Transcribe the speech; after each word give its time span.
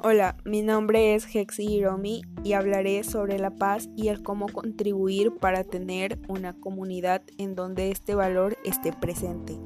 Hola, 0.00 0.36
mi 0.44 0.62
nombre 0.62 1.16
es 1.16 1.26
Hexi 1.34 1.64
Hiromi 1.64 2.22
y 2.44 2.52
hablaré 2.52 3.02
sobre 3.02 3.36
la 3.40 3.50
paz 3.50 3.88
y 3.96 4.06
el 4.06 4.22
cómo 4.22 4.46
contribuir 4.46 5.32
para 5.40 5.64
tener 5.64 6.20
una 6.28 6.52
comunidad 6.52 7.22
en 7.36 7.56
donde 7.56 7.90
este 7.90 8.14
valor 8.14 8.56
esté 8.64 8.92
presente. 8.92 9.58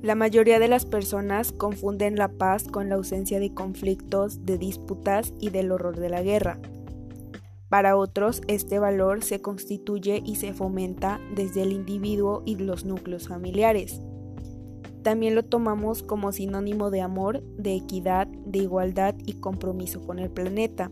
La 0.00 0.14
mayoría 0.14 0.58
de 0.58 0.68
las 0.68 0.86
personas 0.86 1.52
confunden 1.52 2.16
la 2.16 2.28
paz 2.28 2.64
con 2.64 2.88
la 2.88 2.94
ausencia 2.94 3.38
de 3.38 3.52
conflictos, 3.52 4.46
de 4.46 4.56
disputas 4.56 5.34
y 5.38 5.50
del 5.50 5.70
horror 5.70 6.00
de 6.00 6.08
la 6.08 6.22
guerra. 6.22 6.58
Para 7.68 7.98
otros, 7.98 8.40
este 8.48 8.78
valor 8.78 9.22
se 9.22 9.42
constituye 9.42 10.22
y 10.24 10.36
se 10.36 10.54
fomenta 10.54 11.20
desde 11.34 11.60
el 11.60 11.72
individuo 11.72 12.42
y 12.46 12.56
los 12.56 12.86
núcleos 12.86 13.28
familiares. 13.28 14.00
También 15.04 15.34
lo 15.34 15.44
tomamos 15.44 16.02
como 16.02 16.32
sinónimo 16.32 16.90
de 16.90 17.02
amor, 17.02 17.42
de 17.58 17.74
equidad, 17.74 18.26
de 18.26 18.60
igualdad 18.60 19.14
y 19.26 19.34
compromiso 19.34 20.00
con 20.00 20.18
el 20.18 20.30
planeta, 20.30 20.90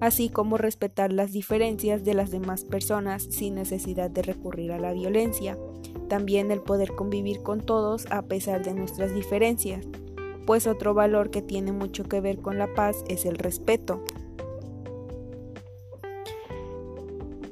así 0.00 0.28
como 0.28 0.58
respetar 0.58 1.12
las 1.12 1.32
diferencias 1.32 2.04
de 2.04 2.14
las 2.14 2.30
demás 2.30 2.64
personas 2.64 3.24
sin 3.24 3.56
necesidad 3.56 4.10
de 4.10 4.22
recurrir 4.22 4.70
a 4.70 4.78
la 4.78 4.92
violencia. 4.92 5.58
También 6.08 6.52
el 6.52 6.62
poder 6.62 6.92
convivir 6.94 7.42
con 7.42 7.60
todos 7.60 8.06
a 8.12 8.22
pesar 8.22 8.64
de 8.64 8.74
nuestras 8.74 9.12
diferencias, 9.12 9.84
pues 10.46 10.68
otro 10.68 10.94
valor 10.94 11.30
que 11.30 11.42
tiene 11.42 11.72
mucho 11.72 12.04
que 12.04 12.20
ver 12.20 12.38
con 12.38 12.58
la 12.58 12.72
paz 12.74 13.02
es 13.08 13.26
el 13.26 13.38
respeto. 13.38 14.04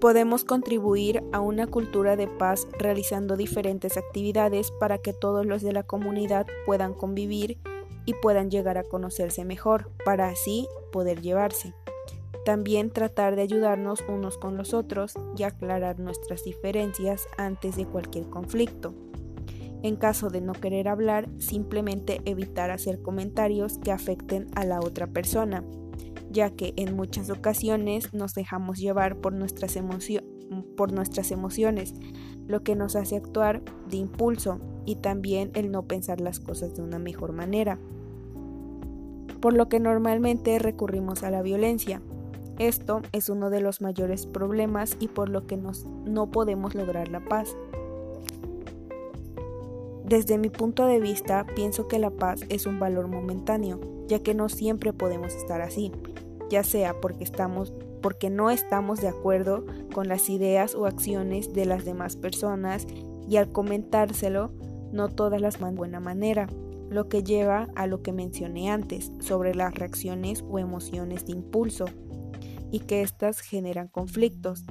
Podemos 0.00 0.44
contribuir 0.44 1.22
a 1.32 1.40
una 1.40 1.66
cultura 1.66 2.16
de 2.16 2.26
paz 2.26 2.66
realizando 2.78 3.36
diferentes 3.36 3.96
actividades 3.96 4.70
para 4.72 4.98
que 4.98 5.12
todos 5.12 5.46
los 5.46 5.62
de 5.62 5.72
la 5.72 5.82
comunidad 5.82 6.46
puedan 6.66 6.94
convivir 6.94 7.58
y 8.04 8.14
puedan 8.14 8.50
llegar 8.50 8.76
a 8.76 8.84
conocerse 8.84 9.44
mejor, 9.44 9.90
para 10.04 10.28
así 10.28 10.68
poder 10.92 11.22
llevarse. 11.22 11.74
También 12.44 12.90
tratar 12.90 13.36
de 13.36 13.42
ayudarnos 13.42 14.04
unos 14.06 14.36
con 14.36 14.58
los 14.58 14.74
otros 14.74 15.14
y 15.36 15.44
aclarar 15.44 15.98
nuestras 15.98 16.44
diferencias 16.44 17.26
antes 17.38 17.76
de 17.76 17.86
cualquier 17.86 18.28
conflicto. 18.28 18.92
En 19.82 19.96
caso 19.96 20.28
de 20.28 20.40
no 20.40 20.52
querer 20.52 20.88
hablar, 20.88 21.28
simplemente 21.38 22.20
evitar 22.24 22.70
hacer 22.70 23.00
comentarios 23.00 23.78
que 23.78 23.92
afecten 23.92 24.48
a 24.54 24.64
la 24.64 24.80
otra 24.80 25.06
persona 25.06 25.64
ya 26.34 26.50
que 26.50 26.74
en 26.76 26.94
muchas 26.94 27.30
ocasiones 27.30 28.12
nos 28.12 28.34
dejamos 28.34 28.78
llevar 28.78 29.16
por 29.16 29.32
nuestras, 29.32 29.78
por 30.76 30.92
nuestras 30.92 31.30
emociones, 31.30 31.94
lo 32.46 32.62
que 32.62 32.74
nos 32.74 32.96
hace 32.96 33.16
actuar 33.16 33.62
de 33.88 33.96
impulso 33.96 34.58
y 34.84 34.96
también 34.96 35.50
el 35.54 35.70
no 35.70 35.84
pensar 35.84 36.20
las 36.20 36.40
cosas 36.40 36.74
de 36.74 36.82
una 36.82 36.98
mejor 36.98 37.32
manera, 37.32 37.78
por 39.40 39.54
lo 39.54 39.68
que 39.68 39.80
normalmente 39.80 40.58
recurrimos 40.58 41.22
a 41.22 41.30
la 41.30 41.40
violencia. 41.40 42.02
Esto 42.58 43.00
es 43.12 43.28
uno 43.28 43.48
de 43.48 43.60
los 43.60 43.80
mayores 43.80 44.26
problemas 44.26 44.96
y 45.00 45.08
por 45.08 45.28
lo 45.28 45.46
que 45.46 45.56
nos, 45.56 45.86
no 46.04 46.30
podemos 46.30 46.74
lograr 46.74 47.08
la 47.08 47.24
paz. 47.24 47.56
Desde 50.04 50.36
mi 50.36 50.50
punto 50.50 50.86
de 50.86 51.00
vista, 51.00 51.46
pienso 51.54 51.88
que 51.88 51.98
la 51.98 52.10
paz 52.10 52.42
es 52.48 52.66
un 52.66 52.78
valor 52.78 53.08
momentáneo, 53.08 53.80
ya 54.06 54.18
que 54.18 54.34
no 54.34 54.48
siempre 54.48 54.92
podemos 54.92 55.34
estar 55.34 55.62
así 55.62 55.90
ya 56.50 56.62
sea 56.62 57.00
porque 57.00 57.24
estamos 57.24 57.72
porque 58.02 58.28
no 58.28 58.50
estamos 58.50 59.00
de 59.00 59.08
acuerdo 59.08 59.64
con 59.94 60.08
las 60.08 60.28
ideas 60.28 60.74
o 60.74 60.84
acciones 60.84 61.54
de 61.54 61.64
las 61.64 61.86
demás 61.86 62.16
personas 62.16 62.86
y 63.26 63.36
al 63.36 63.50
comentárselo 63.50 64.52
no 64.92 65.08
todas 65.08 65.40
las 65.40 65.58
de 65.58 65.74
buena 65.74 66.00
manera, 66.00 66.46
lo 66.90 67.08
que 67.08 67.22
lleva 67.22 67.68
a 67.74 67.86
lo 67.86 68.02
que 68.02 68.12
mencioné 68.12 68.70
antes 68.70 69.10
sobre 69.20 69.54
las 69.54 69.74
reacciones 69.74 70.44
o 70.48 70.58
emociones 70.58 71.24
de 71.26 71.32
impulso 71.32 71.86
y 72.70 72.80
que 72.80 73.02
éstas 73.02 73.40
generan 73.40 73.88
conflictos. 73.88 74.64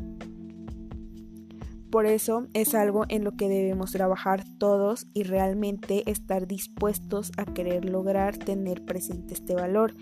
Por 1.90 2.06
eso 2.06 2.48
es 2.54 2.74
algo 2.74 3.06
en 3.10 3.24
lo 3.24 3.34
que 3.34 3.50
debemos 3.50 3.92
trabajar 3.92 4.44
todos 4.58 5.06
y 5.14 5.24
realmente 5.24 6.10
estar 6.10 6.48
dispuestos 6.48 7.32
a 7.38 7.46
querer 7.46 7.86
lograr 7.86 8.38
tener 8.38 8.84
presente 8.84 9.34
este 9.36 9.54
valor, 9.54 9.94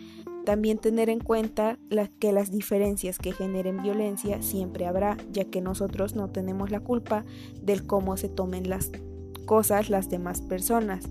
también 0.46 0.78
tener 0.78 1.10
en 1.10 1.20
cuenta 1.20 1.78
que 2.20 2.32
las 2.32 2.52
diferencias 2.52 3.18
que 3.18 3.32
generen 3.32 3.82
violencia 3.82 4.42
siempre 4.42 4.88
habrá, 4.88 5.18
ya 5.32 5.46
que 5.46 5.62
nosotros 5.62 6.16
no 6.16 6.30
tenemos 6.30 6.72
la 6.72 6.80
culpa 6.80 7.24
del 7.62 7.86
cómo 7.86 8.18
se 8.18 8.30
tomen 8.30 8.70
las 8.70 8.92
cosas 9.46 9.90
las 9.90 10.10
demás 10.10 10.42
personas. 10.42 11.10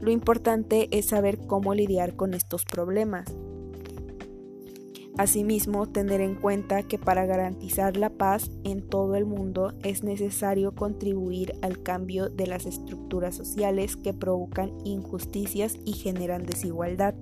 Lo 0.00 0.10
importante 0.10 0.88
es 0.96 1.06
saber 1.06 1.38
cómo 1.46 1.74
lidiar 1.74 2.14
con 2.14 2.34
estos 2.34 2.64
problemas. 2.64 3.34
Asimismo, 5.16 5.88
tener 5.88 6.20
en 6.20 6.36
cuenta 6.36 6.84
que 6.84 6.96
para 6.96 7.26
garantizar 7.26 7.96
la 7.96 8.10
paz 8.10 8.52
en 8.62 8.88
todo 8.88 9.16
el 9.16 9.26
mundo 9.26 9.72
es 9.82 10.04
necesario 10.04 10.76
contribuir 10.76 11.54
al 11.60 11.82
cambio 11.82 12.28
de 12.28 12.46
las 12.46 12.66
estructuras 12.66 13.34
sociales 13.34 13.96
que 13.96 14.14
provocan 14.14 14.70
injusticias 14.84 15.76
y 15.84 15.94
generan 15.94 16.46
desigualdad. 16.46 17.16